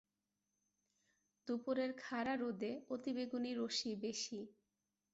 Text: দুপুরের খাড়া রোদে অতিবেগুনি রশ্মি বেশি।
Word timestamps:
দুপুরের 1.47 1.91
খাড়া 1.97 2.33
রোদে 2.35 2.71
অতিবেগুনি 2.89 3.51
রশ্মি 3.53 3.93
বেশি। 4.03 4.39